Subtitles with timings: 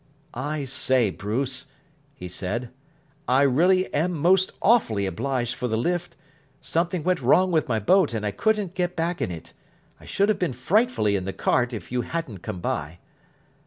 [0.33, 1.67] "I say, Bruce,"
[2.15, 2.71] he said,
[3.27, 6.15] "I really am most awfully obliged for the lift.
[6.59, 9.53] Something went wrong with my boat, and I couldn't get back in it.
[9.99, 12.97] I should have been frightfully in the cart if you hadn't come by."